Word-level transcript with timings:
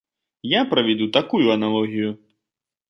Я 0.53 0.65
правяду 0.65 1.11
такую 1.21 1.51
аналогію. 1.59 2.17